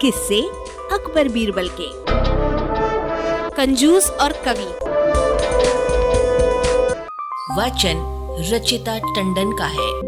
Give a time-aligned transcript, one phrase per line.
[0.00, 0.42] किससे
[0.92, 1.86] अकबर बीरबल के।
[3.56, 4.68] कंजूस और कवि।
[7.56, 7.96] वाचन
[8.52, 10.00] रचिता टंडन का है।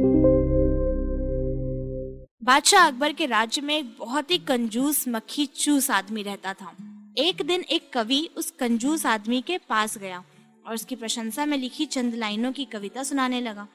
[2.45, 6.77] बादशाह अकबर के राज्य में एक बहुत ही कंजूस मक्खी चूस आदमी रहता था।
[7.19, 10.25] एक दिन एक कवि उस कंजूस आदमी के पास गया
[10.67, 13.69] और उसकी प्रशंसा में लिखी चंद लाइनों की कविता सुनाने लगा।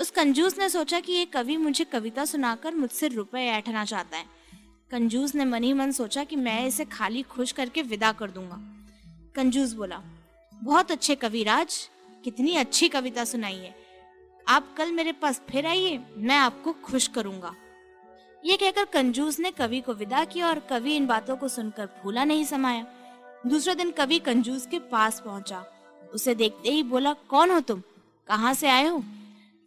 [0.00, 4.41] उस कंजूस ने सोचा कि ये कवि मुझे कविता सुनाकर मुझसे रुपए ऐठना चाहता है।
[4.92, 8.60] कंजूस ने मन ही मन सोचा कि मैं इसे खाली खुश करके विदा कर दूँगा।
[9.34, 10.02] कंजूस बोला,
[10.54, 11.90] बहुत अच्छे कविराज,
[12.24, 13.76] कितनी अच्छी कविता सुनाई है।
[14.48, 17.54] आप कल मेरे पास फिर आइए, मैं आपको खुश करूँगा।
[18.44, 22.24] ये कहकर कंजूस ने कवि को विदा किया और कवि इन बातों को सुनकर फूला
[22.24, 22.86] नहीं समाया।
[23.46, 25.64] दूसरे दिन कवि कंजूस के पास पहुँचा।
[26.14, 27.82] उसे देखते ही बोला, कौन हो तुम?
[28.28, 29.04] कहाँ से आए हो?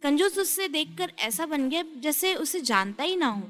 [0.02, 3.42] कंजूस उससे देखकर ऐसा बन गया जैसे उसे जानता ही ना हो।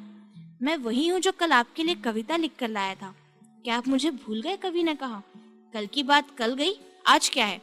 [0.63, 3.15] मैं वही हूँ जो कल आपके लिए कविता लिख कर लाया था।
[3.65, 4.57] क्या आप मुझे भूल गए?
[4.57, 5.23] कवि ने कहा।
[5.75, 6.75] कल की बात कल गई,
[7.07, 7.61] आज क्या है?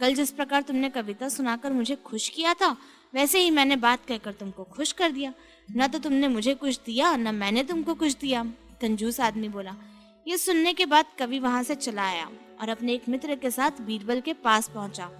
[0.00, 2.76] कल जिस प्रकार तुमने कविता सुनाकर मुझे खुश किया था,
[3.14, 5.34] वैसे ही मैंने बात कहकर तुमको खुश कर दिया।
[5.76, 8.44] न तो तुमने मुझे कुछ दिया, न मैंने तुमको कुछ दिया,
[8.80, 9.74] कंजूस आदमी बोला।
[10.28, 13.70] ये सुनने के बाद कवि वहाँ से चला आया और अपने एक मित्र के साथ
[13.80, 15.10] बीरबल के पास पहुँचा।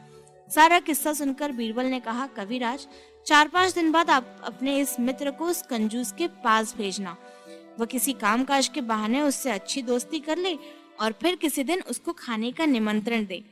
[0.55, 2.87] सारा किस्सा सुनकर बीरबल ने कहा, कविराज
[3.27, 7.17] चार पाँच दिन बाद आप अपने इस मित्र को उस कंजूस के पास भेजना।
[7.81, 10.59] वह किसी काम काज के बहाने उससे अच्छी दोस्ती कर ले
[11.01, 13.43] और फिर किसी दिन उसको खाने का निमंत्रण दे।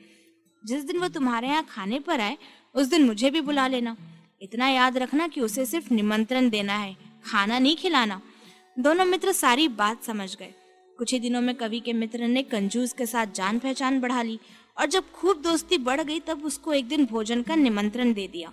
[0.65, 2.39] जिस दिन वो तुम्हारे यहाँ खाने पर आए,
[2.75, 3.97] उस दिन मुझे भी बुला लेना।
[4.43, 8.21] इतना याद रखना कि उसे सिर्फ़ निमंत्रण देना है, खाना नहीं खिलाना।
[8.79, 10.55] दोनों मित्र सारी बात समझ गए।
[10.99, 14.41] कुछ ही दिनों में कवि के मित्र ने कंजूस के साथ जान पहचान बढ़ा ली
[14.81, 18.53] और जब खूब दोस्ती बढ़ गई, तब उसको एक दिन भोजन का निमंत्रण दे दिया।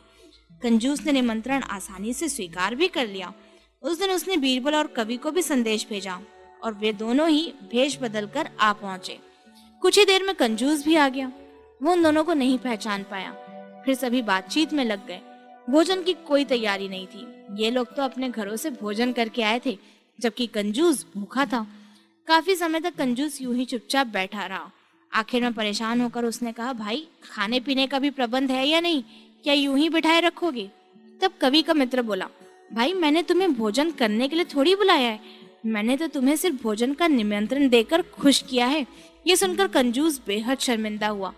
[0.63, 3.33] कंजूस ने निमंत्रण आसानी से स्वीकार भी कर लिया।
[3.81, 6.19] उस दिन उसने बीरबल और कवि को भी संदेश भेजा
[6.63, 9.19] और वे दोनों ही भेष बदल कर आ पहुँचे।
[9.81, 11.31] कुछ ही देर में कंजूस भी आ गया।
[11.83, 13.31] वो उन दोनों को नहीं पहचान पाया।
[13.85, 15.21] फिर सभी बातचीत में लग गए।
[15.69, 17.27] भोजन की कोई तैयारी नहीं थी।
[17.63, 19.77] ये लोग तो अपने घरों से भोजन करके आए थे,
[20.19, 21.67] जबकि कंजूस भूखा था।
[22.27, 24.71] काफ़ी समय तक कंजूस यूँ ही चुपचाप बैठा रहा।
[25.17, 29.03] आखिर में परेशान होकर उसने कहा, भाई खाने पीने का भी प्रबंध है या नहीं?
[29.43, 30.69] क्या यूँ ही बिठाए रखोगे?
[31.21, 32.27] तब कवि का मित्र बोला,
[32.73, 35.19] भाई, मैंने तुम्हें भोजन करने के लिए थोड़ी बुलाया है।
[35.65, 38.87] मैंने तो तुम्हें सिर्फ़ भोजन का निमंत्रण देकर खुश किया है।
[39.27, 41.33] ये सुनकर कंजूस बेहद शर्मिंदा हुआ।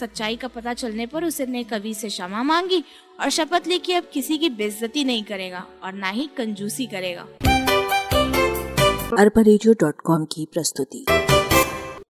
[0.00, 2.84] सच्चाई का पता चलने पर उसने कवि से क्षमा मांगी
[3.20, 7.22] और शपथ ली कि अब किसी की बेइज्जती नहीं करेगा और ना ही कंजूसी करेगा।
[9.18, 11.06] अरबा की प्रस्तुति।